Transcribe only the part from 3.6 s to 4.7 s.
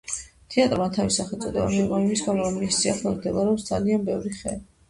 ძალიან ბევრი ხე.